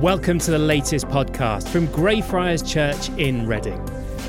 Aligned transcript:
Welcome 0.00 0.38
to 0.40 0.50
the 0.52 0.58
latest 0.60 1.08
podcast 1.08 1.68
from 1.68 1.86
Greyfriars 1.86 2.62
Church 2.62 3.08
in 3.18 3.48
Reading. 3.48 3.80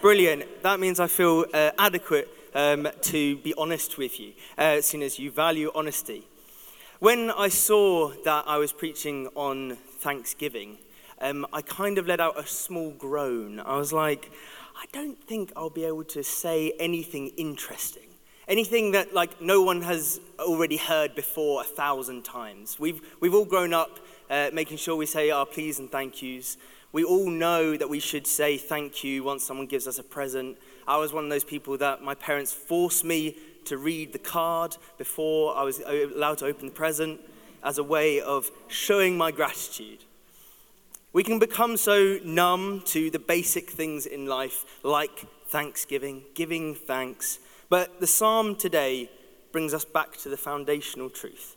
Brilliant. 0.00 0.62
That 0.62 0.80
means 0.80 0.98
I 0.98 1.06
feel 1.06 1.46
uh, 1.54 1.70
adequate 1.78 2.28
um, 2.56 2.88
to 3.02 3.36
be 3.36 3.54
honest 3.58 3.98
with 3.98 4.18
you, 4.18 4.32
uh, 4.56 4.80
seeing 4.80 5.02
as 5.02 5.18
you 5.18 5.30
value 5.30 5.70
honesty. 5.74 6.24
When 6.98 7.30
I 7.30 7.48
saw 7.48 8.08
that 8.24 8.44
I 8.46 8.56
was 8.56 8.72
preaching 8.72 9.28
on 9.34 9.76
Thanksgiving, 10.00 10.78
um, 11.20 11.46
I 11.52 11.60
kind 11.62 11.98
of 11.98 12.06
let 12.06 12.18
out 12.18 12.38
a 12.38 12.46
small 12.46 12.90
groan. 12.90 13.60
I 13.60 13.76
was 13.76 13.92
like, 13.92 14.32
I 14.74 14.86
don't 14.92 15.22
think 15.22 15.52
I'll 15.54 15.70
be 15.70 15.84
able 15.84 16.04
to 16.04 16.24
say 16.24 16.72
anything 16.80 17.28
interesting. 17.36 18.08
Anything 18.48 18.92
that 18.92 19.12
like 19.12 19.40
no 19.40 19.62
one 19.62 19.82
has 19.82 20.20
already 20.38 20.76
heard 20.76 21.16
before 21.16 21.62
a 21.62 21.64
thousand 21.64 22.24
times. 22.24 22.78
We've, 22.78 23.00
we've 23.20 23.34
all 23.34 23.44
grown 23.44 23.74
up 23.74 23.98
uh, 24.30 24.50
making 24.52 24.76
sure 24.76 24.94
we 24.94 25.06
say 25.06 25.30
our 25.30 25.44
please 25.44 25.80
and 25.80 25.90
thank 25.90 26.22
yous. 26.22 26.56
We 26.92 27.02
all 27.02 27.28
know 27.28 27.76
that 27.76 27.88
we 27.88 27.98
should 27.98 28.26
say 28.26 28.56
thank 28.56 29.02
you 29.02 29.24
once 29.24 29.42
someone 29.42 29.66
gives 29.66 29.88
us 29.88 29.98
a 29.98 30.04
present. 30.04 30.58
I 30.86 30.96
was 30.96 31.12
one 31.12 31.24
of 31.24 31.30
those 31.30 31.44
people 31.44 31.76
that 31.78 32.02
my 32.02 32.14
parents 32.14 32.52
forced 32.52 33.04
me 33.04 33.36
to 33.64 33.78
read 33.78 34.12
the 34.12 34.20
card 34.20 34.76
before 34.96 35.56
I 35.56 35.64
was 35.64 35.80
uh, 35.80 36.06
allowed 36.14 36.38
to 36.38 36.46
open 36.46 36.66
the 36.66 36.72
present 36.72 37.20
as 37.64 37.78
a 37.78 37.82
way 37.82 38.20
of 38.20 38.50
showing 38.68 39.18
my 39.18 39.32
gratitude. 39.32 40.04
We 41.12 41.24
can 41.24 41.40
become 41.40 41.76
so 41.76 42.18
numb 42.24 42.82
to 42.86 43.10
the 43.10 43.18
basic 43.18 43.70
things 43.70 44.06
in 44.06 44.26
life, 44.26 44.64
like 44.84 45.26
thanksgiving, 45.48 46.22
giving 46.34 46.76
thanks. 46.76 47.40
But 47.68 48.00
the 48.00 48.06
psalm 48.06 48.56
today 48.56 49.10
brings 49.52 49.74
us 49.74 49.84
back 49.84 50.16
to 50.18 50.28
the 50.28 50.36
foundational 50.36 51.10
truth 51.10 51.56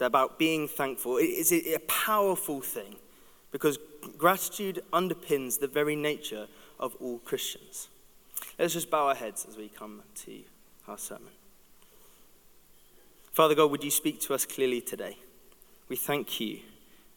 about 0.00 0.38
being 0.38 0.66
thankful. 0.66 1.18
It 1.18 1.24
is 1.24 1.52
a 1.52 1.78
powerful 1.80 2.60
thing 2.60 2.96
because 3.52 3.78
gratitude 4.16 4.82
underpins 4.92 5.60
the 5.60 5.68
very 5.68 5.96
nature 5.96 6.46
of 6.78 6.96
all 7.00 7.18
Christians. 7.18 7.88
Let's 8.58 8.72
just 8.72 8.90
bow 8.90 9.08
our 9.08 9.14
heads 9.14 9.46
as 9.48 9.56
we 9.56 9.68
come 9.68 10.02
to 10.24 10.40
our 10.88 10.98
sermon. 10.98 11.32
Father 13.32 13.54
God, 13.54 13.70
would 13.70 13.84
you 13.84 13.90
speak 13.90 14.20
to 14.22 14.34
us 14.34 14.44
clearly 14.44 14.80
today? 14.80 15.18
We 15.88 15.96
thank 15.96 16.40
you 16.40 16.60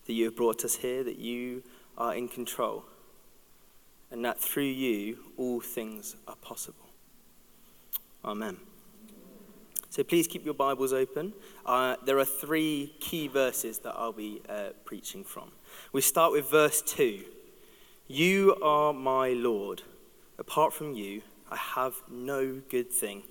that 0.06 0.14
you 0.14 0.26
have 0.26 0.36
brought 0.36 0.66
us 0.66 0.76
here, 0.76 1.04
that 1.04 1.18
you 1.18 1.64
are 1.98 2.14
in 2.14 2.28
control, 2.28 2.84
and 4.12 4.24
that 4.26 4.40
through 4.40 4.64
you 4.64 5.20
all 5.38 5.62
things 5.62 6.16
are 6.28 6.36
possible. 6.36 6.86
Amen. 8.26 8.58
So 9.90 10.02
please 10.02 10.28
keep 10.28 10.46
your 10.46 10.54
Bibles 10.54 10.94
open. 10.94 11.34
Uh, 11.66 11.98
there 12.06 12.18
are 12.20 12.26
three 12.26 12.96
key 13.02 13.28
verses 13.28 13.80
that 13.80 13.96
I'll 13.98 14.14
be 14.14 14.42
uh, 14.48 14.70
preaching 14.86 15.26
from. 15.26 15.52
We 15.92 16.00
start 16.00 16.32
with 16.32 16.50
verse 16.50 16.82
2. 16.82 17.26
You 18.08 18.56
are 18.64 18.94
my 18.94 19.30
Lord. 19.30 19.84
Apart 20.40 20.74
from 20.74 20.94
you, 20.94 21.22
I 21.52 21.58
have 21.58 21.96
no 22.10 22.62
good 22.70 22.92
thing. 22.92 23.24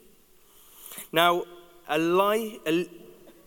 Now, 1.10 1.44
a 1.88 1.98
li- 1.98 2.60
a, 2.66 2.86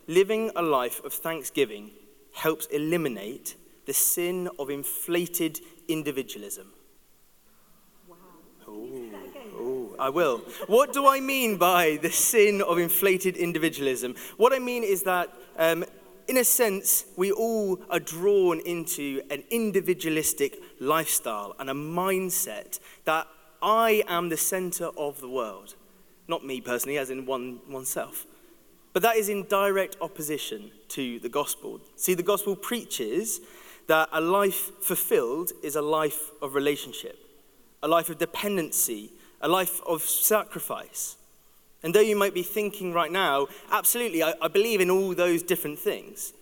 living 0.08 0.52
a 0.56 0.64
life 0.64 1.03
of 1.06 1.14
thanksgiving 1.14 1.92
helps 2.34 2.66
eliminate 2.68 3.56
the 3.86 3.94
sin 3.94 4.50
of 4.58 4.72
inflated 4.72 5.59
individualism. 5.88 6.74
I 10.00 10.09
will. 10.09 10.39
What 10.67 10.94
do 10.94 11.07
I 11.07 11.19
mean 11.19 11.57
by 11.57 11.97
the 12.01 12.11
sin 12.11 12.61
of 12.61 12.78
inflated 12.78 13.38
individualism? 13.38 14.16
What 14.38 14.53
I 14.53 14.59
mean 14.59 14.83
is 14.83 15.03
that, 15.03 15.33
um, 15.57 15.85
in 16.28 16.38
a 16.38 16.44
sense, 16.44 17.06
we 17.16 17.31
all 17.31 17.79
are 17.89 18.00
drawn 18.00 18.59
into 18.61 19.22
an 19.29 19.44
individualistic 19.50 20.57
lifestyle 20.79 21.56
and 21.59 21.69
a 21.69 21.73
mindset 21.73 22.79
that 23.06 23.28
I 23.61 24.03
am 24.07 24.29
the 24.29 24.38
center 24.38 24.89
of 24.97 25.22
the 25.22 25.29
world. 25.29 25.75
Not 26.27 26.45
me 26.45 26.62
personally, 26.62 26.97
as 26.97 27.09
in 27.09 27.25
one, 27.25 27.59
oneself. 27.69 28.25
But 28.94 29.01
that 29.01 29.17
is 29.17 29.29
in 29.29 29.45
direct 29.47 29.97
opposition 30.00 30.72
to 30.89 31.19
the 31.19 31.29
gospel. 31.29 31.81
See, 31.95 32.13
the 32.13 32.23
gospel 32.23 32.56
preaches 32.56 33.41
that 33.88 34.09
a 34.12 34.22
life 34.22 34.72
fulfilled 34.81 35.51
is 35.63 35.75
a 35.75 35.81
life 35.81 36.31
of 36.41 36.56
relationship, 36.56 37.19
a 37.83 37.88
life 37.88 38.09
of 38.09 38.17
dependency, 38.17 39.12
a 39.41 39.47
life 39.47 39.81
of 39.85 40.01
sacrifice. 40.01 41.18
And 41.84 41.94
though 41.94 42.01
you 42.01 42.16
might 42.16 42.34
be 42.34 42.44
thinking 42.44 42.94
right 42.94 43.12
now, 43.12 43.47
absolutely, 43.72 44.23
I, 44.23 44.34
I 44.41 44.47
believe 44.47 44.81
in 44.81 44.90
all 44.90 45.13
those 45.13 45.44
different 45.44 45.78
things, 45.78 46.34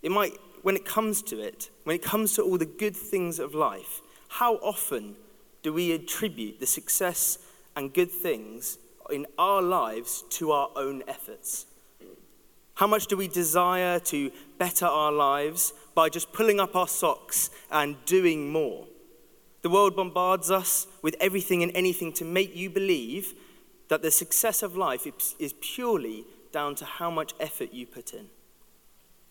it 0.00 0.10
might, 0.10 0.32
when 0.62 0.76
it 0.76 0.84
comes 0.84 1.22
to 1.24 1.40
it, 1.40 1.70
when 1.84 1.94
it 1.94 2.02
comes 2.02 2.34
to 2.36 2.42
all 2.42 2.58
the 2.58 2.66
good 2.66 2.96
things 2.96 3.38
of 3.38 3.54
life, 3.54 4.00
how 4.28 4.54
often 4.56 5.16
do 5.62 5.72
we 5.72 5.92
attribute 5.92 6.58
the 6.58 6.66
success 6.66 7.38
and 7.76 7.92
good 7.92 8.10
things 8.10 8.78
in 9.10 9.26
our 9.38 9.60
lives 9.60 10.24
to 10.30 10.52
our 10.52 10.70
own 10.74 11.02
efforts? 11.06 11.66
How 12.74 12.86
much 12.86 13.06
do 13.06 13.16
we 13.16 13.28
desire 13.28 14.00
to 14.00 14.32
better 14.58 14.86
our 14.86 15.12
lives 15.12 15.74
by 15.94 16.08
just 16.08 16.32
pulling 16.32 16.58
up 16.58 16.74
our 16.74 16.88
socks 16.88 17.50
and 17.70 17.96
doing 18.06 18.50
more? 18.50 18.86
The 19.62 19.70
world 19.70 19.94
bombards 19.94 20.50
us 20.50 20.88
with 21.02 21.14
everything 21.20 21.62
and 21.62 21.70
anything 21.74 22.12
to 22.14 22.24
make 22.24 22.54
you 22.54 22.68
believe 22.68 23.34
that 23.88 24.02
the 24.02 24.10
success 24.10 24.62
of 24.62 24.76
life 24.76 25.06
is 25.38 25.54
purely 25.60 26.24
down 26.50 26.74
to 26.76 26.84
how 26.84 27.10
much 27.10 27.32
effort 27.38 27.72
you 27.72 27.86
put 27.86 28.12
in. 28.12 28.26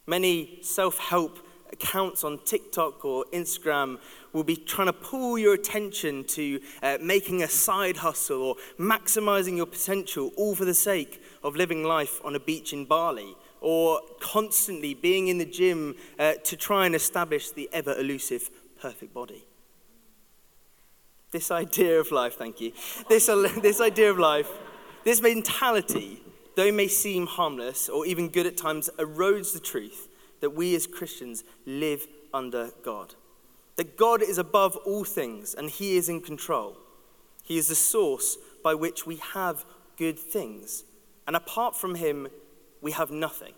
Many 0.08 0.59
self 0.62 0.97
help 1.00 1.40
accounts 1.72 2.24
on 2.24 2.40
TikTok 2.46 3.06
or 3.06 3.25
Instagram 3.34 3.97
will 4.34 4.44
be 4.44 4.56
trying 4.56 4.88
to 4.88 4.94
pull 4.94 5.38
your 5.38 5.53
attention 5.53 6.24
to 6.25 6.59
uh, 6.84 6.98
making 7.02 7.44
a 7.44 7.48
side 7.48 7.98
hustle 7.98 8.42
or 8.42 8.56
maximizing 8.80 9.58
your 9.58 9.66
potential, 9.66 10.31
all 10.38 10.56
for 10.56 10.66
the 10.66 10.74
sake 10.74 11.22
of 11.44 11.56
living 11.56 11.84
life 11.84 12.19
on 12.25 12.36
a 12.36 12.40
beach 12.40 12.74
in 12.74 12.86
Bali 12.86 13.36
or 13.62 14.02
constantly 14.19 14.94
being 14.94 15.28
in 15.28 15.38
the 15.38 15.46
gym 15.46 15.96
uh, 16.19 16.34
to 16.44 16.58
try 16.58 16.86
and 16.86 16.96
establish 16.96 17.52
the 17.52 17.69
ever 17.72 17.94
elusive 17.98 18.50
perfect 18.80 19.13
body. 19.13 19.46
This 21.31 21.50
idea 21.50 22.00
of 22.00 22.12
life, 22.12 22.36
thank 22.36 22.59
you. 22.59 22.74
This, 23.08 23.28
this 23.62 23.80
idea 23.80 24.12
of 24.12 24.19
life, 24.19 24.50
this 25.06 25.22
mentality, 25.22 26.22
though 26.56 26.72
may 26.72 26.90
seem 26.90 27.25
harmless 27.25 27.88
or 27.88 28.06
even 28.06 28.28
good 28.28 28.46
at 28.46 28.58
times, 28.58 28.90
erodes 28.97 29.53
the 29.53 29.59
truth 29.62 30.09
that 30.42 30.50
we 30.50 30.75
as 30.75 30.88
Christians 30.88 31.46
live 31.66 32.06
under 32.34 32.72
God. 32.84 33.16
That 33.78 33.96
God 33.96 34.22
is 34.22 34.38
above 34.38 34.75
all 34.78 35.06
things 35.06 35.53
and 35.53 35.69
He 35.69 35.96
is 35.96 36.09
in 36.09 36.19
control. 36.19 36.78
He 37.44 37.58
is 37.58 37.69
the 37.69 37.75
source 37.75 38.38
by 38.62 38.75
which 38.75 39.06
we 39.06 39.16
have 39.34 39.66
good 39.98 40.19
things. 40.19 40.83
And 41.28 41.36
apart 41.36 41.78
from 41.78 41.95
Him, 41.95 42.28
we 42.81 42.92
have 42.92 43.10
nothing. 43.10 43.54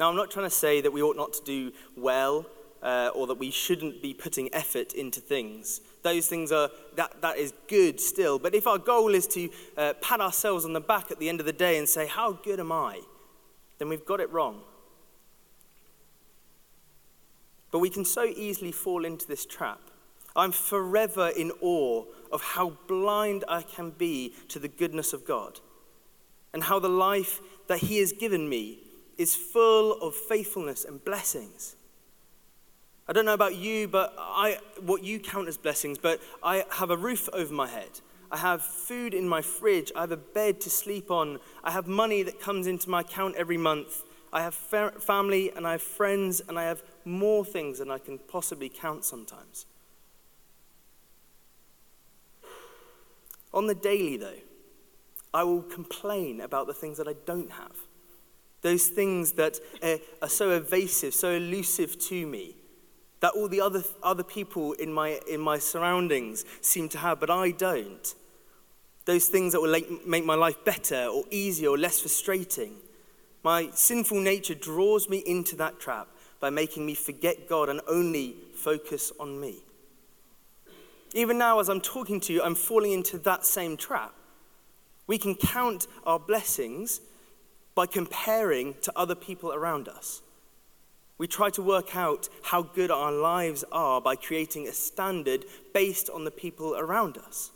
Now, 0.00 0.08
I'm 0.08 0.16
not 0.16 0.30
trying 0.30 0.46
to 0.46 0.50
say 0.50 0.80
that 0.80 0.92
we 0.92 1.02
ought 1.02 1.16
not 1.16 1.34
to 1.34 1.44
do 1.44 1.72
well 1.96 2.46
uh, 2.84 3.10
or 3.14 3.26
that 3.26 3.38
we 3.38 3.50
shouldn't 3.50 4.02
be 4.02 4.14
putting 4.14 4.52
effort 4.54 4.92
into 4.92 5.20
things. 5.20 5.80
Those 6.02 6.28
things 6.28 6.52
are, 6.52 6.70
that, 6.96 7.22
that 7.22 7.38
is 7.38 7.54
good 7.66 7.98
still. 7.98 8.38
But 8.38 8.54
if 8.54 8.66
our 8.66 8.78
goal 8.78 9.14
is 9.14 9.26
to 9.28 9.48
uh, 9.76 9.94
pat 10.02 10.20
ourselves 10.20 10.66
on 10.66 10.74
the 10.74 10.80
back 10.80 11.10
at 11.10 11.18
the 11.18 11.28
end 11.28 11.40
of 11.40 11.46
the 11.46 11.52
day 11.52 11.78
and 11.78 11.88
say, 11.88 12.06
How 12.06 12.32
good 12.32 12.60
am 12.60 12.70
I? 12.70 13.00
then 13.78 13.88
we've 13.88 14.06
got 14.06 14.20
it 14.20 14.30
wrong. 14.30 14.60
But 17.70 17.80
we 17.80 17.90
can 17.90 18.04
so 18.04 18.24
easily 18.24 18.70
fall 18.70 19.04
into 19.04 19.26
this 19.26 19.44
trap. 19.44 19.80
I'm 20.36 20.52
forever 20.52 21.28
in 21.36 21.50
awe 21.60 22.04
of 22.32 22.42
how 22.42 22.70
blind 22.88 23.44
I 23.48 23.62
can 23.62 23.90
be 23.90 24.34
to 24.48 24.58
the 24.58 24.68
goodness 24.68 25.12
of 25.12 25.26
God 25.26 25.60
and 26.52 26.62
how 26.62 26.78
the 26.78 26.88
life 26.88 27.40
that 27.68 27.78
He 27.78 27.98
has 27.98 28.12
given 28.12 28.48
me 28.48 28.78
is 29.18 29.34
full 29.34 30.00
of 30.00 30.14
faithfulness 30.14 30.84
and 30.84 31.04
blessings. 31.04 31.76
I 33.06 33.12
don't 33.12 33.26
know 33.26 33.34
about 33.34 33.56
you, 33.56 33.86
but 33.86 34.14
I, 34.18 34.58
what 34.80 35.04
you 35.04 35.20
count 35.20 35.48
as 35.48 35.58
blessings, 35.58 35.98
but 35.98 36.20
I 36.42 36.64
have 36.70 36.90
a 36.90 36.96
roof 36.96 37.28
over 37.32 37.52
my 37.52 37.66
head. 37.66 38.00
I 38.30 38.38
have 38.38 38.62
food 38.62 39.12
in 39.12 39.28
my 39.28 39.42
fridge. 39.42 39.92
I 39.94 40.00
have 40.00 40.10
a 40.10 40.16
bed 40.16 40.60
to 40.62 40.70
sleep 40.70 41.10
on. 41.10 41.38
I 41.62 41.70
have 41.70 41.86
money 41.86 42.22
that 42.22 42.40
comes 42.40 42.66
into 42.66 42.88
my 42.88 43.02
account 43.02 43.36
every 43.36 43.58
month. 43.58 44.02
I 44.32 44.42
have 44.42 44.54
fa- 44.54 44.94
family 44.98 45.52
and 45.54 45.66
I 45.66 45.72
have 45.72 45.82
friends 45.82 46.42
and 46.48 46.58
I 46.58 46.64
have 46.64 46.82
more 47.04 47.44
things 47.44 47.78
than 47.78 47.90
I 47.90 47.98
can 47.98 48.18
possibly 48.18 48.68
count 48.68 49.04
sometimes. 49.04 49.66
On 53.52 53.68
the 53.68 53.74
daily, 53.74 54.16
though, 54.16 54.40
I 55.32 55.44
will 55.44 55.62
complain 55.62 56.40
about 56.40 56.66
the 56.66 56.74
things 56.74 56.98
that 56.98 57.06
I 57.06 57.14
don't 57.26 57.52
have. 57.52 57.76
Those 58.62 58.88
things 58.88 59.32
that 59.32 59.60
uh, 59.82 59.98
are 60.22 60.28
so 60.28 60.50
evasive, 60.50 61.14
so 61.14 61.30
elusive 61.30 61.98
to 62.00 62.26
me, 62.26 62.56
that 63.20 63.32
all 63.32 63.48
the 63.48 63.60
other, 63.60 63.82
other 64.02 64.22
people 64.22 64.72
in 64.74 64.92
my, 64.92 65.20
in 65.28 65.40
my 65.40 65.58
surroundings 65.58 66.44
seem 66.60 66.88
to 66.90 66.98
have, 66.98 67.20
but 67.20 67.30
I 67.30 67.52
don't. 67.52 68.14
Those 69.04 69.28
things 69.28 69.52
that 69.52 69.60
will 69.60 69.80
make, 70.06 70.24
my 70.24 70.34
life 70.34 70.64
better 70.64 71.06
or 71.06 71.24
easier 71.30 71.70
or 71.70 71.78
less 71.78 72.00
frustrating. 72.00 72.74
My 73.42 73.70
sinful 73.72 74.20
nature 74.20 74.54
draws 74.54 75.08
me 75.08 75.18
into 75.26 75.56
that 75.56 75.78
trap 75.78 76.08
by 76.40 76.50
making 76.50 76.86
me 76.86 76.94
forget 76.94 77.48
God 77.48 77.68
and 77.68 77.80
only 77.86 78.36
focus 78.54 79.12
on 79.20 79.40
me. 79.40 79.62
Even 81.14 81.38
now, 81.38 81.60
as 81.60 81.68
I'm 81.68 81.80
talking 81.80 82.18
to 82.20 82.32
you, 82.32 82.42
I'm 82.42 82.54
falling 82.54 82.92
into 82.92 83.18
that 83.18 83.46
same 83.46 83.76
trap. 83.76 84.12
We 85.06 85.18
can 85.18 85.34
count 85.34 85.86
our 86.04 86.18
blessings 86.18 87.00
by 87.74 87.86
comparing 87.86 88.74
to 88.82 88.92
other 88.96 89.14
people 89.14 89.52
around 89.52 89.88
us. 89.88 90.22
We 91.16 91.28
try 91.28 91.50
to 91.50 91.62
work 91.62 91.94
out 91.94 92.28
how 92.42 92.62
good 92.62 92.90
our 92.90 93.12
lives 93.12 93.64
are 93.70 94.00
by 94.00 94.16
creating 94.16 94.66
a 94.66 94.72
standard 94.72 95.44
based 95.72 96.10
on 96.10 96.24
the 96.24 96.30
people 96.30 96.74
around 96.76 97.18
us. 97.18 97.52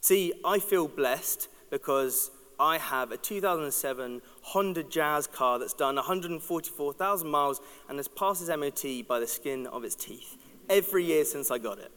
See, 0.00 0.32
I 0.44 0.58
feel 0.58 0.88
blessed 0.88 1.48
because 1.70 2.32
I 2.58 2.78
have 2.78 3.12
a 3.12 3.16
2007 3.16 4.20
Honda 4.42 4.82
Jazz 4.82 5.28
car 5.28 5.60
that's 5.60 5.74
done 5.74 5.94
144,000 5.94 7.30
miles 7.30 7.60
and 7.88 7.98
has 7.98 8.08
passed 8.08 8.42
its 8.42 8.50
MOT 8.50 9.06
by 9.06 9.20
the 9.20 9.28
skin 9.28 9.68
of 9.68 9.84
its 9.84 9.94
teeth 9.94 10.36
every 10.68 11.04
year 11.04 11.24
since 11.24 11.50
I 11.52 11.58
got 11.58 11.78
it. 11.78 11.92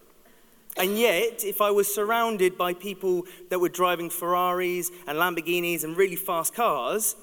And 0.78 1.00
yet, 1.00 1.44
if 1.44 1.62
I 1.62 1.72
was 1.72 1.94
surrounded 1.94 2.58
by 2.58 2.74
people 2.74 3.24
that 3.50 3.60
were 3.60 3.70
driving 3.70 4.10
Ferraris 4.10 4.92
and 5.08 5.18
Lamborghinis 5.18 5.84
and 5.84 5.98
really 5.98 6.18
fast 6.18 6.54
cars, 6.54 7.16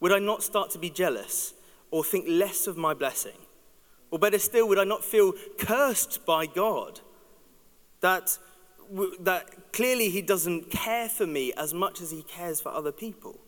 would 0.00 0.10
I 0.10 0.18
not 0.18 0.42
start 0.42 0.70
to 0.70 0.78
be 0.78 0.90
jealous 0.90 1.54
or 1.90 2.04
think 2.04 2.26
less 2.28 2.66
of 2.66 2.76
my 2.76 2.94
blessing? 2.94 3.38
Or 4.10 4.18
better 4.18 4.38
still, 4.38 4.68
would 4.68 4.78
I 4.78 4.84
not 4.84 5.04
feel 5.04 5.32
cursed 5.58 6.24
by 6.24 6.46
God? 6.46 7.00
That, 8.00 8.38
that 9.20 9.72
clearly 9.72 10.08
He 10.08 10.22
doesn't 10.22 10.70
care 10.70 11.08
for 11.08 11.26
me 11.26 11.52
as 11.54 11.74
much 11.74 12.00
as 12.00 12.10
He 12.10 12.22
cares 12.22 12.60
for 12.60 12.70
other 12.70 12.92
people? 12.92 13.38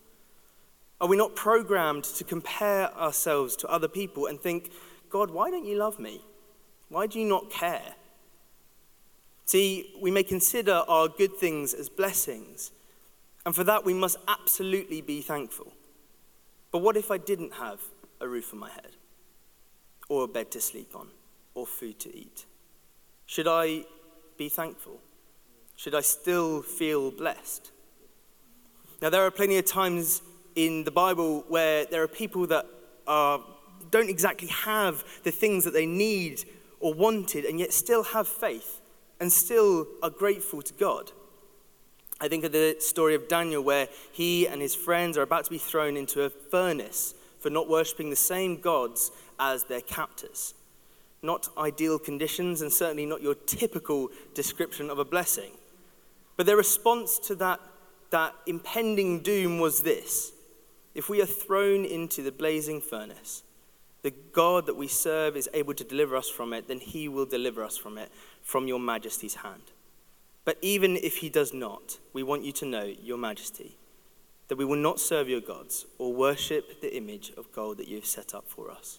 Are 1.01 1.09
we 1.09 1.17
not 1.17 1.35
programmed 1.35 2.05
to 2.05 2.25
compare 2.25 2.95
ourselves 2.95 3.57
to 3.57 3.69
other 3.69 3.89
people 3.89 4.27
and 4.27 4.39
think, 4.39 4.71
God, 5.09 5.31
why 5.31 5.51
don't 5.51 5.65
you 5.65 5.77
love 5.77 5.99
me? 5.99 6.21
Why 6.91 7.07
do 7.07 7.19
you 7.19 7.27
not 7.27 7.51
care? 7.51 7.95
See, 9.47 9.95
we 10.01 10.11
may 10.11 10.23
consider 10.23 10.85
our 10.87 11.09
good 11.09 11.37
things 11.37 11.73
as 11.73 11.89
blessings, 11.89 12.71
and 13.47 13.55
for 13.55 13.65
that 13.65 13.85
we 13.85 13.95
must 13.95 14.19
absolutely 14.29 15.01
be 15.01 15.23
thankful. 15.23 15.73
But 16.71 16.83
what 16.83 16.97
if 16.97 17.11
I 17.11 17.19
didn't 17.19 17.55
have 17.55 17.81
a 18.21 18.29
roof 18.29 18.53
on 18.53 18.59
my 18.59 18.71
head, 18.71 18.97
or 20.09 20.25
a 20.25 20.29
bed 20.29 20.51
to 20.53 20.61
sleep 20.61 20.95
on, 20.95 21.09
or 21.55 21.67
food 21.67 21.99
to 22.01 22.15
eat? 22.15 22.47
Should 23.27 23.49
I 23.49 23.85
be 24.37 24.49
thankful? 24.49 25.01
Should 25.77 25.95
I 25.95 26.01
still 26.01 26.63
feel 26.63 27.11
blessed? 27.11 27.71
Now, 29.01 29.09
there 29.09 29.25
are 29.25 29.31
plenty 29.31 29.57
of 29.57 29.65
times 29.65 30.21
in 30.55 30.85
the 30.85 30.91
Bible 30.91 31.45
where 31.49 31.87
there 31.87 32.03
are 32.03 32.09
people 32.09 32.47
that 32.49 32.67
are, 33.07 33.41
don't 33.91 34.11
exactly 34.11 34.49
have 34.49 35.05
the 35.23 35.31
things 35.31 35.65
that 35.65 35.73
they 35.73 35.87
need 35.87 36.45
or 36.81 36.93
wanted, 36.93 37.45
and 37.45 37.59
yet 37.59 37.73
still 37.73 38.03
have 38.03 38.29
faith 38.29 38.81
and 39.21 39.33
still 39.33 39.87
are 40.03 40.11
grateful 40.11 40.63
to 40.63 40.75
God. 40.75 41.13
I 42.21 42.29
think 42.29 42.45
of 42.45 42.53
the 42.53 42.77
story 42.81 43.15
of 43.15 43.29
Daniel, 43.29 43.63
where 43.63 43.89
he 44.13 44.47
and 44.47 44.61
his 44.61 44.75
friends 44.75 45.17
are 45.17 45.23
about 45.23 45.45
to 45.45 45.51
be 45.51 45.59
thrown 45.59 45.97
into 45.97 46.23
a 46.23 46.31
furnace 46.31 47.15
for 47.41 47.51
not 47.51 47.69
worshipping 47.69 48.11
the 48.11 48.17
same 48.17 48.61
gods 48.61 49.11
as 49.39 49.65
their 49.65 49.81
captors. 49.81 50.55
Not 51.23 51.49
ideal 51.59 51.99
conditions, 51.99 52.63
and 52.63 52.73
certainly 52.73 53.07
not 53.07 53.23
your 53.23 53.35
typical 53.35 54.09
description 54.35 54.91
of 54.91 54.99
a 54.99 55.05
blessing. 55.05 55.53
But 56.37 56.47
their 56.47 56.57
response 56.57 57.19
to 57.21 57.35
that, 57.37 57.61
that 58.11 58.35
impending 58.47 59.21
doom 59.21 59.59
was 59.59 59.83
this 59.83 60.33
If 60.95 61.09
we 61.09 61.21
are 61.21 61.27
thrown 61.27 61.85
into 61.85 62.23
the 62.23 62.33
blazing 62.33 62.81
furnace, 62.81 63.43
the 64.03 64.13
God 64.33 64.67
that 64.67 64.77
we 64.77 64.89
serve 64.89 65.37
is 65.37 65.49
able 65.53 65.75
to 65.75 65.85
deliver 65.85 66.17
us 66.17 66.29
from 66.29 66.53
it, 66.53 66.69
then 66.69 66.81
he 66.81 67.09
will 67.09 67.27
deliver 67.27 67.63
us 67.63 67.77
from 67.77 67.99
it, 67.99 68.11
from 68.43 68.67
your 68.67 68.81
majesty's 68.81 69.35
hand. 69.37 69.63
But 70.45 70.57
even 70.63 70.97
if 70.97 71.19
he 71.19 71.29
does 71.29 71.53
not, 71.53 71.99
we 72.13 72.23
want 72.23 72.45
you 72.45 72.53
to 72.53 72.67
know, 72.67 72.85
your 72.85 73.19
majesty, 73.19 73.77
that 74.51 74.59
we 74.59 74.65
will 74.65 74.75
not 74.75 74.99
serve 74.99 75.29
your 75.29 75.41
gods 75.41 75.87
or 75.97 76.13
worship 76.13 76.81
the 76.81 76.97
image 76.97 77.33
of 77.37 77.53
gold 77.53 77.77
that 77.77 77.87
you 77.87 77.95
have 77.95 78.05
set 78.05 78.35
up 78.35 78.49
for 78.49 78.69
us. 78.69 78.99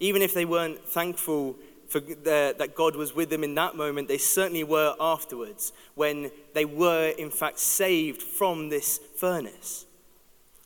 Even 0.00 0.22
if 0.22 0.34
they 0.34 0.44
weren't 0.44 0.84
thankful 0.84 1.54
for 1.88 2.00
that 2.00 2.74
God 2.74 2.96
was 2.96 3.14
with 3.14 3.30
them 3.30 3.44
in 3.44 3.54
that 3.54 3.76
moment, 3.76 4.08
they 4.08 4.18
certainly 4.18 4.64
were 4.64 4.96
afterwards 4.98 5.72
when 5.94 6.32
they 6.52 6.64
were, 6.64 7.10
in 7.16 7.30
fact, 7.30 7.60
saved 7.60 8.20
from 8.20 8.70
this 8.70 8.98
furnace. 9.16 9.86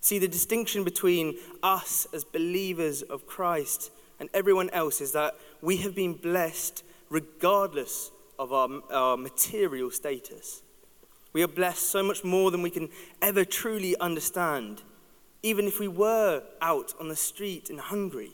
See, 0.00 0.19
the 0.19 0.28
distinction 0.28 0.82
between 0.82 1.37
us 1.62 2.06
as 2.14 2.25
believers 2.25 3.02
of 3.02 3.26
Christ 3.26 3.90
and 4.19 4.31
everyone 4.32 4.70
else 4.70 5.02
is 5.02 5.12
that 5.12 5.34
we 5.60 5.76
have 5.76 5.94
been 5.94 6.14
blessed 6.14 6.84
regardless 7.10 8.12
of 8.38 8.50
our, 8.50 8.81
our 8.90 9.19
material 9.19 9.90
status. 9.90 10.62
We 11.32 11.43
are 11.43 11.49
blessed 11.49 11.88
so 11.88 12.02
much 12.02 12.25
more 12.25 12.50
than 12.50 12.62
we 12.62 12.70
can 12.70 12.90
ever 13.20 13.44
truly 13.44 13.96
understand, 13.99 14.82
even 15.43 15.67
if 15.67 15.81
we 15.81 15.88
were 15.88 16.43
out 16.61 16.94
on 17.00 17.08
the 17.08 17.17
street 17.17 17.70
and 17.70 17.81
hungry. 17.81 18.32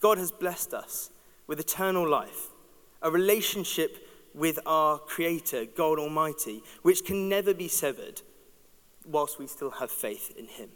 God 0.00 0.18
has 0.18 0.32
blessed 0.32 0.72
us 0.72 1.10
with 1.46 1.60
eternal 1.60 2.08
life, 2.08 2.48
a 3.02 3.10
relationship 3.10 4.06
with 4.34 4.58
our 4.64 4.98
Creator, 4.98 5.66
God 5.76 5.98
Almighty, 5.98 6.62
which 6.82 7.04
can 7.04 7.28
never 7.28 7.52
be 7.52 7.68
severed 7.68 8.22
whilst 9.04 9.38
we 9.38 9.46
still 9.46 9.70
have 9.70 9.90
faith 9.90 10.34
in 10.38 10.46
Him. 10.46 10.70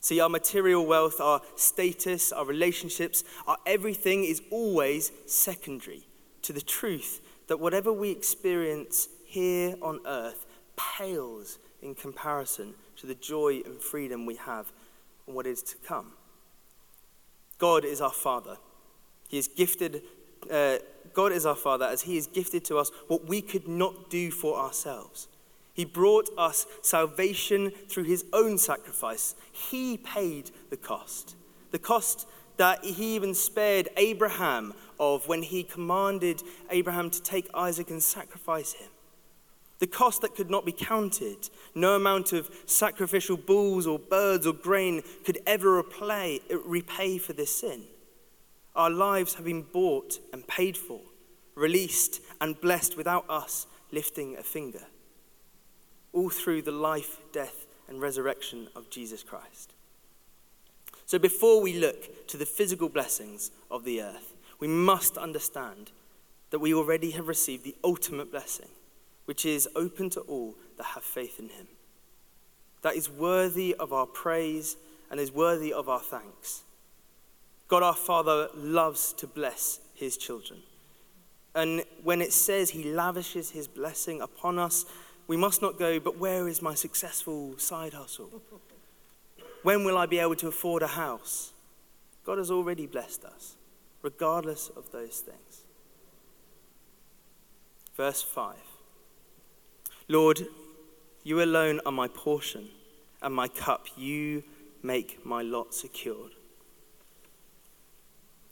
See, 0.00 0.20
our 0.20 0.28
material 0.28 0.86
wealth, 0.86 1.20
our 1.20 1.40
status, 1.56 2.32
our 2.32 2.44
relationships, 2.44 3.24
our 3.46 3.58
everything 3.66 4.24
is 4.24 4.42
always 4.50 5.10
secondary 5.26 6.06
to 6.42 6.52
the 6.52 6.60
truth 6.60 7.20
that 7.48 7.58
whatever 7.58 7.92
we 7.92 8.10
experience 8.10 9.08
here 9.28 9.74
on 9.82 10.00
earth 10.06 10.46
pales 10.76 11.58
in 11.82 11.94
comparison 11.94 12.72
to 12.96 13.06
the 13.06 13.14
joy 13.14 13.60
and 13.66 13.80
freedom 13.80 14.24
we 14.24 14.36
have 14.36 14.72
and 15.26 15.36
what 15.36 15.46
is 15.46 15.62
to 15.62 15.76
come. 15.86 16.12
God 17.58 17.84
is 17.84 18.00
our 18.00 18.12
Father. 18.12 18.56
He 19.28 19.36
is 19.36 19.48
gifted, 19.48 20.02
uh, 20.50 20.78
God 21.12 21.32
is 21.32 21.44
our 21.44 21.54
Father 21.54 21.84
as 21.84 22.02
He 22.02 22.16
is 22.16 22.26
gifted 22.26 22.64
to 22.66 22.78
us 22.78 22.90
what 23.08 23.26
we 23.26 23.42
could 23.42 23.68
not 23.68 24.08
do 24.08 24.30
for 24.30 24.58
ourselves. 24.58 25.28
He 25.74 25.84
brought 25.84 26.30
us 26.38 26.66
salvation 26.82 27.70
through 27.88 28.04
his 28.04 28.24
own 28.32 28.58
sacrifice. 28.58 29.36
He 29.52 29.98
paid 29.98 30.50
the 30.70 30.76
cost. 30.76 31.36
The 31.70 31.78
cost 31.78 32.26
that 32.56 32.84
he 32.84 33.14
even 33.14 33.34
spared 33.34 33.88
Abraham 33.96 34.74
of 34.98 35.28
when 35.28 35.42
he 35.42 35.62
commanded 35.62 36.42
Abraham 36.70 37.10
to 37.10 37.22
take 37.22 37.48
Isaac 37.54 37.90
and 37.90 38.02
sacrifice 38.02 38.72
him. 38.72 38.88
The 39.78 39.86
cost 39.86 40.22
that 40.22 40.34
could 40.34 40.50
not 40.50 40.66
be 40.66 40.72
counted. 40.72 41.50
No 41.74 41.94
amount 41.94 42.32
of 42.32 42.50
sacrificial 42.66 43.36
bulls 43.36 43.86
or 43.86 43.98
birds 43.98 44.46
or 44.46 44.52
grain 44.52 45.02
could 45.24 45.38
ever 45.46 45.72
repay, 45.72 46.40
repay 46.64 47.18
for 47.18 47.32
this 47.32 47.54
sin. 47.54 47.84
Our 48.74 48.90
lives 48.90 49.34
have 49.34 49.44
been 49.44 49.62
bought 49.62 50.18
and 50.32 50.46
paid 50.46 50.76
for, 50.76 51.00
released 51.54 52.20
and 52.40 52.60
blessed 52.60 52.96
without 52.96 53.24
us 53.28 53.66
lifting 53.92 54.36
a 54.36 54.42
finger 54.42 54.84
all 56.12 56.30
through 56.30 56.62
the 56.62 56.72
life, 56.72 57.18
death, 57.32 57.66
and 57.88 58.00
resurrection 58.00 58.68
of 58.74 58.90
Jesus 58.90 59.22
Christ. 59.22 59.72
So 61.06 61.18
before 61.18 61.62
we 61.62 61.78
look 61.78 62.26
to 62.28 62.36
the 62.36 62.46
physical 62.46 62.88
blessings 62.88 63.50
of 63.70 63.84
the 63.84 64.02
earth, 64.02 64.34
we 64.58 64.68
must 64.68 65.16
understand 65.16 65.92
that 66.50 66.58
we 66.58 66.74
already 66.74 67.12
have 67.12 67.28
received 67.28 67.64
the 67.64 67.76
ultimate 67.84 68.30
blessing, 68.30 68.68
which 69.28 69.44
is 69.44 69.68
open 69.76 70.08
to 70.08 70.20
all 70.20 70.54
that 70.78 70.84
have 70.84 71.04
faith 71.04 71.38
in 71.38 71.50
him. 71.50 71.68
That 72.80 72.96
is 72.96 73.10
worthy 73.10 73.74
of 73.74 73.92
our 73.92 74.06
praise 74.06 74.78
and 75.10 75.20
is 75.20 75.30
worthy 75.30 75.70
of 75.70 75.86
our 75.86 76.00
thanks. 76.00 76.62
God 77.68 77.82
our 77.82 77.94
Father 77.94 78.48
loves 78.54 79.12
to 79.18 79.26
bless 79.26 79.80
his 79.94 80.16
children. 80.16 80.60
And 81.54 81.84
when 82.02 82.22
it 82.22 82.32
says 82.32 82.70
he 82.70 82.84
lavishes 82.84 83.50
his 83.50 83.68
blessing 83.68 84.22
upon 84.22 84.58
us, 84.58 84.86
we 85.26 85.36
must 85.36 85.60
not 85.60 85.78
go, 85.78 86.00
but 86.00 86.16
where 86.16 86.48
is 86.48 86.62
my 86.62 86.74
successful 86.74 87.58
side 87.58 87.92
hustle? 87.92 88.30
when 89.62 89.84
will 89.84 89.98
I 89.98 90.06
be 90.06 90.20
able 90.20 90.36
to 90.36 90.48
afford 90.48 90.82
a 90.82 90.86
house? 90.86 91.52
God 92.24 92.38
has 92.38 92.50
already 92.50 92.86
blessed 92.86 93.26
us, 93.26 93.56
regardless 94.00 94.70
of 94.74 94.90
those 94.90 95.18
things. 95.20 95.64
Verse 97.94 98.22
5 98.22 98.54
Lord, 100.08 100.46
you 101.22 101.42
alone 101.42 101.80
are 101.84 101.92
my 101.92 102.08
portion 102.08 102.68
and 103.20 103.34
my 103.34 103.48
cup. 103.48 103.86
You 103.96 104.42
make 104.82 105.24
my 105.24 105.42
lot 105.42 105.74
secured. 105.74 106.32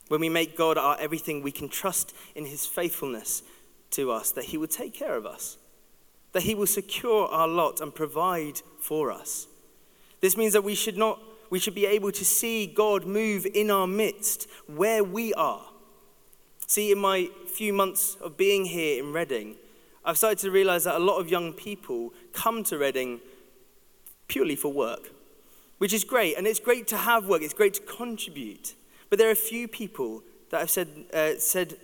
When 0.07 0.21
we 0.21 0.29
make 0.29 0.55
God 0.55 0.77
our 0.77 0.97
everything, 0.99 1.41
we 1.41 1.51
can 1.51 1.67
trust 1.67 2.15
in 2.35 2.45
his 2.45 2.65
faithfulness 2.65 3.43
to 3.91 4.11
us, 4.11 4.31
that 4.31 4.45
he 4.45 4.57
will 4.57 4.67
take 4.67 4.93
care 4.93 5.15
of 5.15 5.25
us, 5.25 5.57
that 6.33 6.43
he 6.43 6.55
will 6.55 6.67
secure 6.67 7.27
our 7.27 7.47
lot 7.47 7.81
and 7.81 7.93
provide 7.93 8.61
for 8.79 9.11
us. 9.11 9.47
This 10.21 10.37
means 10.37 10.53
that 10.53 10.63
we 10.63 10.75
should 10.75 10.97
not 10.97 11.19
we 11.49 11.59
should 11.59 11.75
be 11.75 11.85
able 11.85 12.11
to 12.11 12.25
see 12.25 12.67
God 12.67 13.05
move 13.05 13.45
in 13.45 13.71
our 13.71 13.87
midst 13.87 14.49
where 14.67 15.03
we 15.03 15.33
are. 15.35 15.65
See, 16.65 16.91
in 16.91 16.99
my 16.99 17.29
few 17.47 17.71
months 17.71 18.15
of 18.15 18.35
being 18.35 18.65
here 18.65 19.01
in 19.01 19.13
Reading, 19.13 19.55
I've 20.07 20.17
started 20.17 20.39
to 20.39 20.51
realize 20.51 20.85
that 20.85 20.95
a 20.95 21.03
lot 21.03 21.19
of 21.19 21.29
young 21.29 21.51
people 21.51 22.13
come 22.31 22.63
to 22.63 22.77
Reading 22.77 23.19
purely 24.29 24.55
for 24.55 24.71
work, 24.71 25.11
which 25.79 25.91
is 25.91 26.05
great. 26.05 26.37
And 26.37 26.47
it's 26.47 26.61
great 26.61 26.87
to 26.87 26.97
have 26.97 27.27
work, 27.27 27.41
it's 27.41 27.53
great 27.53 27.73
to 27.73 27.81
contribute. 27.81 28.73
But 29.09 29.19
there 29.19 29.27
are 29.27 29.33
a 29.33 29.35
few 29.35 29.67
people 29.67 30.23
that 30.49 30.61
have 30.61 30.69
said, 30.69 30.87
uh, 31.13 31.31
said 31.39 31.75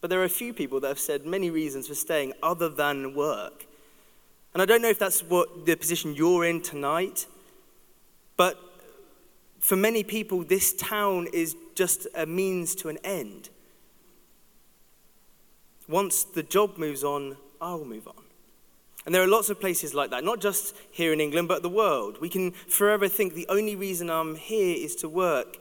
but 0.00 0.10
there 0.10 0.20
are 0.20 0.24
a 0.24 0.28
few 0.28 0.52
people 0.52 0.80
that 0.80 0.88
have 0.88 0.98
said 0.98 1.24
many 1.24 1.50
reasons 1.50 1.86
for 1.86 1.94
staying 1.94 2.32
other 2.42 2.68
than 2.68 3.14
work. 3.14 3.66
And 4.52 4.60
I 4.60 4.66
don't 4.66 4.82
know 4.82 4.88
if 4.88 4.98
that's 4.98 5.22
what 5.22 5.66
the 5.66 5.76
position 5.76 6.16
you're 6.16 6.44
in 6.44 6.62
tonight, 6.62 7.26
but 8.36 8.58
for 9.60 9.76
many 9.76 10.02
people, 10.02 10.42
this 10.42 10.72
town 10.72 11.28
is 11.32 11.54
just 11.76 12.08
a 12.16 12.26
means 12.26 12.74
to 12.76 12.88
an 12.88 12.98
end. 13.04 13.50
Once 15.88 16.22
the 16.22 16.42
job 16.42 16.76
moves 16.76 17.02
on, 17.02 17.36
I'll 17.60 17.84
move 17.84 18.06
on. 18.06 18.24
And 19.06 19.14
there 19.14 19.22
are 19.22 19.28
lots 19.28 19.48
of 19.48 19.58
places 19.58 19.94
like 19.94 20.10
that, 20.10 20.22
not 20.22 20.40
just 20.40 20.76
here 20.90 21.14
in 21.14 21.20
England, 21.20 21.48
but 21.48 21.62
the 21.62 21.70
world. 21.70 22.20
We 22.20 22.28
can 22.28 22.50
forever 22.50 23.08
think 23.08 23.32
the 23.32 23.46
only 23.48 23.74
reason 23.74 24.10
I'm 24.10 24.36
here 24.36 24.76
is 24.76 24.94
to 24.96 25.08
work 25.08 25.56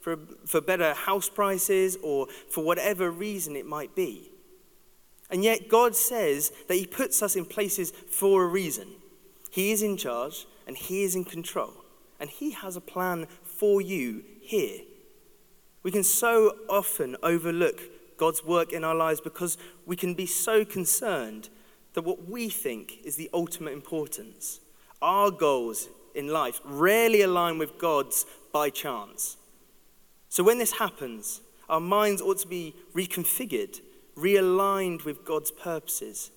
for, 0.00 0.18
for 0.46 0.60
better 0.60 0.94
house 0.94 1.28
prices 1.28 1.98
or 2.02 2.28
for 2.48 2.62
whatever 2.62 3.10
reason 3.10 3.56
it 3.56 3.66
might 3.66 3.96
be. 3.96 4.30
And 5.30 5.42
yet, 5.42 5.68
God 5.68 5.96
says 5.96 6.52
that 6.68 6.76
He 6.76 6.86
puts 6.86 7.22
us 7.22 7.34
in 7.34 7.44
places 7.44 7.90
for 7.90 8.44
a 8.44 8.46
reason. 8.46 8.86
He 9.50 9.72
is 9.72 9.82
in 9.82 9.96
charge 9.96 10.46
and 10.66 10.76
He 10.76 11.02
is 11.02 11.16
in 11.16 11.24
control. 11.24 11.72
And 12.20 12.30
He 12.30 12.52
has 12.52 12.76
a 12.76 12.80
plan 12.80 13.26
for 13.42 13.80
you 13.80 14.22
here. 14.40 14.80
We 15.82 15.90
can 15.90 16.04
so 16.04 16.56
often 16.68 17.16
overlook 17.22 17.80
God's 18.22 18.44
work 18.44 18.72
in 18.72 18.84
our 18.84 18.94
lives 18.94 19.20
because 19.20 19.58
we 19.84 19.96
can 19.96 20.14
be 20.14 20.26
so 20.26 20.64
concerned 20.64 21.48
that 21.94 22.02
what 22.02 22.28
we 22.28 22.48
think 22.48 22.98
is 23.04 23.16
the 23.16 23.28
ultimate 23.34 23.72
importance, 23.72 24.60
our 25.02 25.32
goals 25.32 25.88
in 26.14 26.28
life, 26.28 26.60
rarely 26.64 27.22
align 27.22 27.58
with 27.58 27.78
God's 27.78 28.24
by 28.52 28.70
chance. 28.70 29.38
So 30.28 30.44
when 30.44 30.58
this 30.58 30.74
happens, 30.74 31.40
our 31.68 31.80
minds 31.80 32.22
ought 32.22 32.38
to 32.38 32.46
be 32.46 32.76
reconfigured, 32.94 33.80
realigned 34.16 35.04
with 35.04 35.24
God's 35.24 35.50
purposes. 35.50 36.30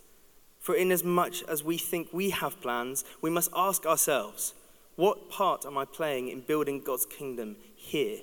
For 0.60 0.74
inasmuch 0.74 1.44
as 1.48 1.63
we 1.63 1.77
think 1.77 2.08
we 2.12 2.32
have 2.32 2.60
plans, 2.62 3.06
we 3.22 3.30
must 3.30 3.51
ask 3.56 3.86
ourselves, 3.86 4.56
what 4.96 5.30
part 5.30 5.68
am 5.68 5.77
I 5.77 5.86
playing 5.86 6.30
in 6.30 6.42
building 6.42 6.82
God's 6.82 7.06
kingdom 7.06 7.58
here? 7.75 8.22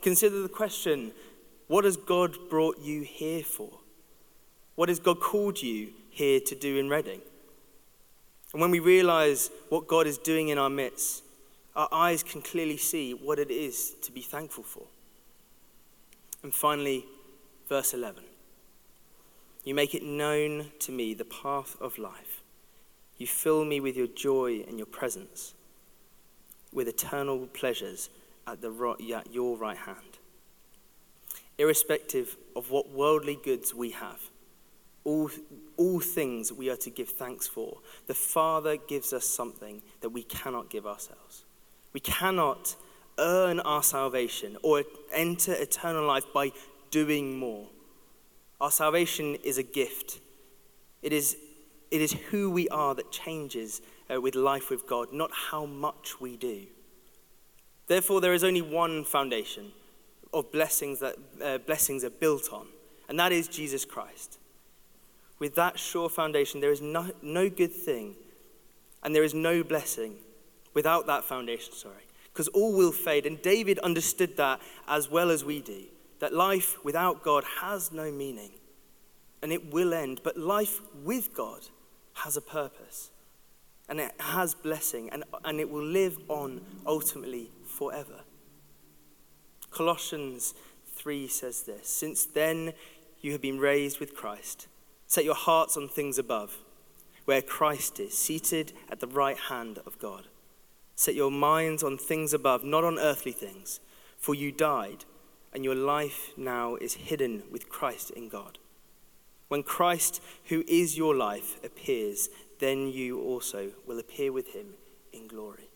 Consider 0.00 0.40
the 0.40 0.48
question, 0.48 1.12
what 1.70 1.84
has 1.84 1.96
God 1.96 2.36
brought 2.48 2.80
you 2.80 3.02
here 3.02 3.44
for? 3.44 3.70
What 4.74 4.88
has 4.88 4.98
God 4.98 5.20
called 5.20 5.62
you 5.62 5.90
here 6.10 6.40
to 6.40 6.56
do 6.56 6.78
in 6.78 6.88
Reading? 6.88 7.20
And 8.52 8.60
when 8.60 8.72
we 8.72 8.80
realize 8.80 9.52
what 9.68 9.86
God 9.86 10.08
is 10.08 10.18
doing 10.18 10.48
in 10.48 10.58
our 10.58 10.68
midst, 10.68 11.22
our 11.76 11.86
eyes 11.92 12.24
can 12.24 12.42
clearly 12.42 12.76
see 12.76 13.14
what 13.14 13.38
it 13.38 13.52
is 13.52 13.94
to 14.02 14.10
be 14.10 14.20
thankful 14.20 14.64
for. 14.64 14.82
And 16.42 16.52
finally, 16.52 17.06
verse 17.68 17.94
11 17.94 18.24
You 19.62 19.76
make 19.76 19.94
it 19.94 20.02
known 20.02 20.72
to 20.80 20.90
me 20.90 21.14
the 21.14 21.24
path 21.24 21.76
of 21.80 21.98
life. 21.98 22.42
You 23.16 23.28
fill 23.28 23.64
me 23.64 23.78
with 23.78 23.96
your 23.96 24.08
joy 24.08 24.64
and 24.66 24.76
your 24.76 24.86
presence, 24.86 25.54
with 26.72 26.88
eternal 26.88 27.46
pleasures 27.46 28.10
at, 28.44 28.60
the, 28.60 28.96
at 29.14 29.32
your 29.32 29.56
right 29.56 29.76
hand. 29.76 30.18
Irrespective 31.60 32.38
of 32.56 32.70
what 32.70 32.88
worldly 32.88 33.38
goods 33.44 33.74
we 33.74 33.90
have, 33.90 34.18
all, 35.04 35.30
all 35.76 36.00
things 36.00 36.50
we 36.50 36.70
are 36.70 36.76
to 36.76 36.88
give 36.88 37.10
thanks 37.10 37.46
for, 37.46 37.76
the 38.06 38.14
Father 38.14 38.78
gives 38.78 39.12
us 39.12 39.26
something 39.26 39.82
that 40.00 40.08
we 40.08 40.22
cannot 40.22 40.70
give 40.70 40.86
ourselves. 40.86 41.44
We 41.92 42.00
cannot 42.00 42.76
earn 43.18 43.60
our 43.60 43.82
salvation 43.82 44.56
or 44.62 44.84
enter 45.12 45.52
eternal 45.52 46.06
life 46.06 46.24
by 46.32 46.52
doing 46.90 47.38
more. 47.38 47.66
Our 48.58 48.70
salvation 48.70 49.34
is 49.44 49.58
a 49.58 49.62
gift. 49.62 50.18
It 51.02 51.12
is, 51.12 51.36
it 51.90 52.00
is 52.00 52.12
who 52.30 52.50
we 52.50 52.70
are 52.70 52.94
that 52.94 53.12
changes 53.12 53.82
uh, 54.10 54.18
with 54.18 54.34
life 54.34 54.70
with 54.70 54.86
God, 54.86 55.12
not 55.12 55.30
how 55.50 55.66
much 55.66 56.22
we 56.22 56.38
do. 56.38 56.62
Therefore, 57.86 58.22
there 58.22 58.32
is 58.32 58.44
only 58.44 58.62
one 58.62 59.04
foundation 59.04 59.72
of 60.32 60.50
blessings 60.52 61.00
that 61.00 61.16
uh, 61.42 61.58
blessings 61.58 62.04
are 62.04 62.10
built 62.10 62.52
on, 62.52 62.66
and 63.08 63.18
that 63.18 63.32
is 63.32 63.48
Jesus 63.48 63.84
Christ. 63.84 64.38
With 65.38 65.54
that 65.54 65.78
sure 65.78 66.08
foundation, 66.08 66.60
there 66.60 66.70
is 66.70 66.82
no, 66.82 67.10
no 67.22 67.48
good 67.48 67.72
thing 67.72 68.14
and 69.02 69.14
there 69.14 69.24
is 69.24 69.34
no 69.34 69.62
blessing 69.62 70.16
without 70.74 71.06
that 71.06 71.24
foundation, 71.24 71.72
sorry, 71.72 72.06
because 72.32 72.48
all 72.48 72.76
will 72.76 72.92
fade. 72.92 73.26
And 73.26 73.40
David 73.40 73.78
understood 73.80 74.36
that 74.36 74.60
as 74.86 75.10
well 75.10 75.30
as 75.30 75.44
we 75.44 75.60
do 75.60 75.84
that 76.20 76.34
life 76.34 76.76
without 76.84 77.24
God 77.24 77.44
has 77.62 77.90
no 77.92 78.12
meaning 78.12 78.50
and 79.42 79.52
it 79.52 79.72
will 79.72 79.94
end, 79.94 80.20
but 80.22 80.36
life 80.36 80.80
with 81.02 81.34
God 81.34 81.60
has 82.12 82.36
a 82.36 82.42
purpose 82.42 83.10
and 83.88 83.98
it 83.98 84.12
has 84.20 84.54
blessing 84.54 85.08
and, 85.10 85.24
and 85.44 85.58
it 85.60 85.70
will 85.70 85.82
live 85.82 86.18
on 86.28 86.60
ultimately 86.86 87.50
forever. 87.64 88.20
Colossians 89.70 90.54
3 90.96 91.28
says 91.28 91.62
this 91.62 91.88
Since 91.88 92.26
then 92.26 92.72
you 93.20 93.32
have 93.32 93.40
been 93.40 93.58
raised 93.58 94.00
with 94.00 94.14
Christ. 94.14 94.66
Set 95.06 95.24
your 95.24 95.34
hearts 95.34 95.76
on 95.76 95.88
things 95.88 96.18
above, 96.18 96.58
where 97.24 97.42
Christ 97.42 97.98
is, 97.98 98.16
seated 98.16 98.72
at 98.90 99.00
the 99.00 99.06
right 99.06 99.36
hand 99.36 99.78
of 99.86 99.98
God. 99.98 100.26
Set 100.94 101.14
your 101.14 101.30
minds 101.30 101.82
on 101.82 101.96
things 101.98 102.34
above, 102.34 102.62
not 102.62 102.84
on 102.84 102.98
earthly 102.98 103.32
things, 103.32 103.80
for 104.18 104.34
you 104.34 104.52
died, 104.52 105.04
and 105.52 105.64
your 105.64 105.74
life 105.74 106.30
now 106.36 106.76
is 106.76 106.94
hidden 106.94 107.42
with 107.50 107.68
Christ 107.68 108.10
in 108.10 108.28
God. 108.28 108.58
When 109.48 109.62
Christ, 109.62 110.22
who 110.44 110.62
is 110.68 110.96
your 110.96 111.16
life, 111.16 111.58
appears, 111.64 112.28
then 112.60 112.88
you 112.88 113.20
also 113.20 113.70
will 113.86 113.98
appear 113.98 114.30
with 114.30 114.54
him 114.54 114.74
in 115.12 115.26
glory. 115.26 115.70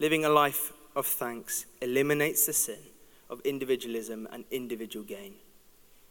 Living 0.00 0.24
a 0.24 0.28
life 0.28 0.72
of 0.94 1.06
thanks 1.06 1.66
eliminates 1.80 2.46
the 2.46 2.52
sin 2.52 2.78
of 3.30 3.40
individualism 3.40 4.28
and 4.32 4.44
individual 4.50 5.04
gain. 5.04 5.34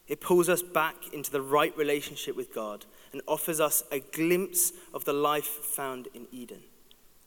It 0.08 0.20
pulls 0.20 0.50
us 0.50 0.62
back 0.62 1.14
into 1.14 1.32
the 1.32 1.42
right 1.42 1.76
relationship 1.78 2.36
with 2.36 2.54
God 2.54 2.86
and 3.14 3.22
offers 3.28 3.60
us 3.60 3.84
a 3.92 4.00
glimpse 4.00 4.74
of 4.94 5.06
the 5.06 5.14
life 5.14 5.46
found 5.46 6.08
in 6.14 6.28
Eden 6.32 6.62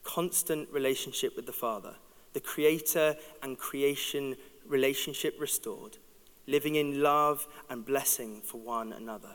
constant 0.07 0.69
relationship 0.71 1.35
with 1.35 1.47
the 1.47 1.53
Father, 1.53 1.95
the 2.33 2.41
creator 2.41 3.17
and 3.43 3.59
creation 3.59 4.37
relationship 4.67 5.35
restored, 5.39 5.99
living 6.47 6.77
in 6.77 7.03
love 7.03 7.47
and 7.69 7.85
blessing 7.85 8.41
for 8.41 8.59
one 8.59 8.93
another. 8.93 9.35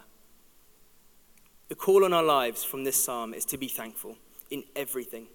The 1.67 1.75
call 1.75 2.05
on 2.05 2.13
our 2.13 2.23
lives 2.23 2.63
from 2.63 2.83
this 2.83 3.01
psalm 3.03 3.33
is 3.33 3.45
to 3.45 3.57
be 3.57 3.67
thankful 3.67 4.17
in 4.49 4.63
everything. 4.75 5.27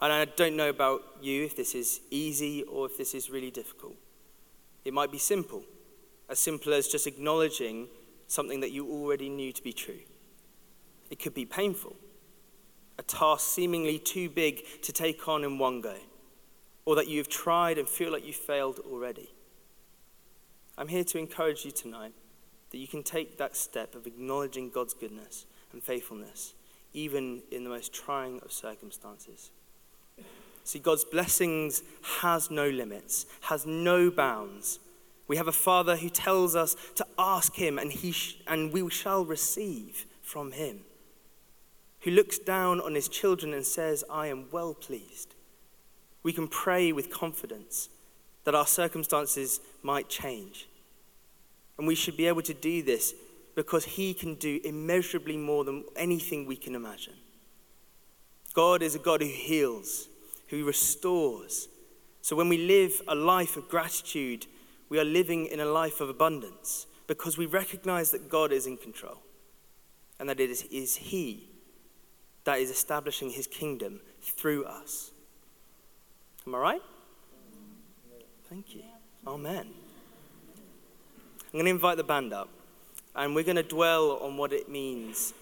And 0.00 0.12
I 0.12 0.24
don't 0.24 0.56
know 0.56 0.68
about 0.68 1.02
you 1.20 1.44
if 1.44 1.56
this 1.56 1.74
is 1.74 2.00
easy 2.10 2.62
or 2.62 2.86
if 2.86 2.96
this 2.96 3.14
is 3.14 3.30
really 3.30 3.50
difficult. 3.50 3.96
It 4.84 4.94
might 4.94 5.10
be 5.10 5.18
simple, 5.18 5.64
as 6.28 6.38
simple 6.38 6.72
as 6.72 6.88
just 6.88 7.06
acknowledging 7.06 7.88
something 8.28 8.60
that 8.60 8.70
you 8.70 8.86
already 8.88 9.28
knew 9.28 9.52
to 9.52 9.62
be 9.62 9.72
true. 9.72 10.00
It 11.10 11.18
could 11.18 11.34
be 11.34 11.46
painful, 11.46 11.96
a 12.98 13.02
task 13.02 13.48
seemingly 13.48 13.98
too 13.98 14.28
big 14.28 14.62
to 14.82 14.92
take 14.92 15.26
on 15.26 15.42
in 15.42 15.58
one 15.58 15.80
go, 15.80 15.96
or 16.84 16.94
that 16.96 17.08
you've 17.08 17.28
tried 17.28 17.78
and 17.78 17.88
feel 17.88 18.12
like 18.12 18.26
you 18.26 18.32
failed 18.32 18.78
already. 18.90 19.30
I'm 20.76 20.88
here 20.88 21.04
to 21.04 21.18
encourage 21.18 21.64
you 21.64 21.72
tonight 21.72 22.12
that 22.70 22.78
you 22.78 22.86
can 22.86 23.02
take 23.02 23.38
that 23.38 23.56
step 23.56 23.94
of 23.94 24.06
acknowledging 24.06 24.70
God's 24.70 24.94
goodness 24.94 25.46
and 25.72 25.82
faithfulness, 25.82 26.54
even 26.92 27.42
in 27.50 27.64
the 27.64 27.70
most 27.70 27.92
trying 27.92 28.40
of 28.40 28.52
circumstances. 28.52 29.50
See, 30.64 30.78
God's 30.78 31.04
blessings 31.04 31.82
has 32.20 32.50
no 32.50 32.68
limits, 32.68 33.26
has 33.42 33.64
no 33.64 34.10
bounds. 34.10 34.78
We 35.26 35.36
have 35.36 35.48
a 35.48 35.52
Father 35.52 35.96
who 35.96 36.10
tells 36.10 36.54
us 36.54 36.76
to 36.96 37.06
ask 37.18 37.54
Him, 37.54 37.78
and, 37.78 37.90
he 37.90 38.12
sh- 38.12 38.36
and 38.46 38.72
we 38.72 38.90
shall 38.90 39.24
receive 39.24 40.04
from 40.22 40.52
Him. 40.52 40.80
Who 42.00 42.10
looks 42.10 42.38
down 42.38 42.80
on 42.80 42.94
His 42.94 43.08
children 43.08 43.54
and 43.54 43.64
says, 43.64 44.04
I 44.10 44.26
am 44.26 44.46
well 44.50 44.74
pleased. 44.74 45.34
We 46.22 46.32
can 46.32 46.48
pray 46.48 46.92
with 46.92 47.10
confidence 47.10 47.88
that 48.44 48.54
our 48.54 48.66
circumstances 48.66 49.60
might 49.82 50.08
change. 50.08 50.68
And 51.78 51.86
we 51.86 51.94
should 51.94 52.16
be 52.16 52.26
able 52.26 52.42
to 52.42 52.54
do 52.54 52.82
this 52.82 53.14
because 53.54 53.84
He 53.84 54.12
can 54.14 54.34
do 54.34 54.60
immeasurably 54.64 55.36
more 55.36 55.64
than 55.64 55.84
anything 55.96 56.46
we 56.46 56.56
can 56.56 56.74
imagine. 56.74 57.14
God 58.58 58.82
is 58.82 58.96
a 58.96 58.98
God 58.98 59.22
who 59.22 59.28
heals, 59.28 60.08
who 60.48 60.64
restores. 60.64 61.68
So 62.22 62.34
when 62.34 62.48
we 62.48 62.58
live 62.58 63.00
a 63.06 63.14
life 63.14 63.56
of 63.56 63.68
gratitude, 63.68 64.48
we 64.88 64.98
are 64.98 65.04
living 65.04 65.46
in 65.46 65.60
a 65.60 65.64
life 65.64 66.00
of 66.00 66.08
abundance 66.08 66.88
because 67.06 67.38
we 67.38 67.46
recognize 67.46 68.10
that 68.10 68.28
God 68.28 68.50
is 68.50 68.66
in 68.66 68.76
control 68.76 69.22
and 70.18 70.28
that 70.28 70.40
it 70.40 70.50
is, 70.50 70.64
is 70.72 70.96
He 70.96 71.50
that 72.42 72.58
is 72.58 72.68
establishing 72.68 73.30
His 73.30 73.46
kingdom 73.46 74.00
through 74.20 74.64
us. 74.64 75.12
Am 76.44 76.56
I 76.56 76.58
right? 76.58 76.82
Thank 78.50 78.74
you. 78.74 78.82
Amen. 79.24 79.68
I'm 81.44 81.52
going 81.52 81.66
to 81.66 81.70
invite 81.70 81.96
the 81.96 82.02
band 82.02 82.32
up 82.32 82.48
and 83.14 83.36
we're 83.36 83.44
going 83.44 83.54
to 83.54 83.62
dwell 83.62 84.18
on 84.20 84.36
what 84.36 84.52
it 84.52 84.68
means 84.68 85.32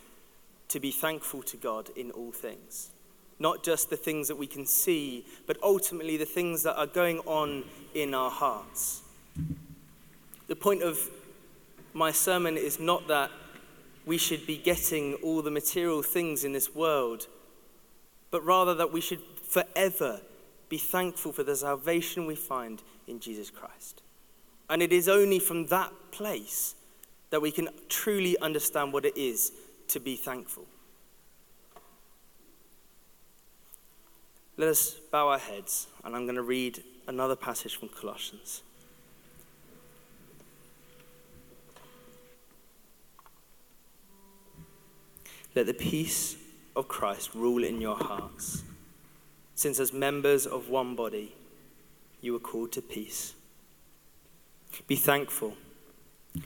to 0.68 0.78
be 0.78 0.90
thankful 0.90 1.42
to 1.44 1.56
God 1.56 1.88
in 1.96 2.10
all 2.10 2.30
things. 2.30 2.90
Not 3.38 3.62
just 3.62 3.90
the 3.90 3.96
things 3.96 4.28
that 4.28 4.36
we 4.36 4.46
can 4.46 4.66
see, 4.66 5.26
but 5.46 5.58
ultimately 5.62 6.16
the 6.16 6.24
things 6.24 6.62
that 6.62 6.76
are 6.76 6.86
going 6.86 7.18
on 7.20 7.64
in 7.94 8.14
our 8.14 8.30
hearts. 8.30 9.02
The 10.48 10.56
point 10.56 10.82
of 10.82 10.98
my 11.92 12.12
sermon 12.12 12.56
is 12.56 12.78
not 12.78 13.08
that 13.08 13.30
we 14.06 14.16
should 14.16 14.46
be 14.46 14.56
getting 14.56 15.14
all 15.14 15.42
the 15.42 15.50
material 15.50 16.02
things 16.02 16.44
in 16.44 16.52
this 16.52 16.74
world, 16.74 17.26
but 18.30 18.44
rather 18.44 18.74
that 18.74 18.92
we 18.92 19.00
should 19.00 19.20
forever 19.42 20.20
be 20.68 20.78
thankful 20.78 21.32
for 21.32 21.42
the 21.42 21.56
salvation 21.56 22.26
we 22.26 22.36
find 22.36 22.82
in 23.06 23.20
Jesus 23.20 23.50
Christ. 23.50 24.02
And 24.68 24.82
it 24.82 24.92
is 24.92 25.08
only 25.08 25.38
from 25.38 25.66
that 25.66 25.92
place 26.10 26.74
that 27.30 27.40
we 27.40 27.50
can 27.50 27.68
truly 27.88 28.38
understand 28.38 28.92
what 28.92 29.04
it 29.04 29.16
is 29.16 29.52
to 29.88 30.00
be 30.00 30.16
thankful. 30.16 30.66
Let 34.58 34.68
us 34.68 34.92
bow 35.12 35.28
our 35.28 35.38
heads, 35.38 35.86
and 36.02 36.16
I'm 36.16 36.24
going 36.24 36.36
to 36.36 36.42
read 36.42 36.82
another 37.06 37.36
passage 37.36 37.76
from 37.76 37.90
Colossians. 37.90 38.62
Let 45.54 45.66
the 45.66 45.74
peace 45.74 46.36
of 46.74 46.88
Christ 46.88 47.34
rule 47.34 47.64
in 47.64 47.82
your 47.82 47.96
hearts, 47.96 48.62
since 49.54 49.78
as 49.78 49.92
members 49.92 50.46
of 50.46 50.70
one 50.70 50.96
body, 50.96 51.34
you 52.22 52.34
are 52.36 52.40
called 52.40 52.72
to 52.72 52.82
peace. 52.82 53.34
Be 54.86 54.96
thankful. 54.96 55.54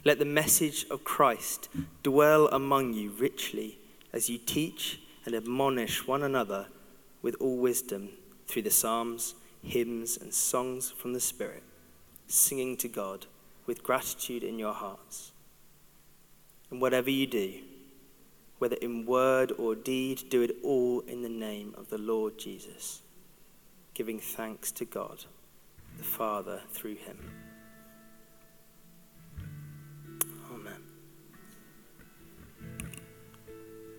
Let 0.05 0.19
the 0.19 0.25
message 0.25 0.85
of 0.91 1.05
Christ 1.05 1.69
dwell 2.03 2.49
among 2.49 2.95
you 2.95 3.11
richly 3.11 3.79
as 4.13 4.29
you 4.29 4.39
teach 4.39 5.01
and 5.25 5.35
admonish 5.35 6.09
one 6.09 6.25
another 6.25 6.67
with 7.23 7.37
all 7.41 7.57
wisdom 7.57 8.11
through 8.47 8.63
the 8.63 8.71
psalms, 8.71 9.35
hymns, 9.63 10.17
and 10.17 10.33
songs 10.33 10.91
from 10.91 11.13
the 11.13 11.21
Spirit, 11.21 11.63
singing 12.27 12.77
to 12.79 12.89
God 12.89 13.27
with 13.67 13.83
gratitude 13.83 14.43
in 14.43 14.59
your 14.59 14.73
hearts. 14.73 15.33
And 16.71 16.81
whatever 16.81 17.11
you 17.11 17.27
do, 17.27 17.55
whether 18.59 18.77
in 18.77 19.07
word 19.07 19.53
or 19.59 19.75
deed, 19.75 20.25
do 20.29 20.43
it 20.43 20.57
all 20.63 21.01
in 21.01 21.23
the 21.23 21.29
name 21.29 21.75
of 21.77 21.89
the 21.89 21.99
Lord 21.99 22.39
Jesus, 22.39 23.03
giving 23.95 24.21
thanks 24.21 24.71
to 24.73 24.85
God, 24.85 25.25
the 25.97 26.05
Father, 26.05 26.61
through 26.73 26.97
him. 26.97 27.40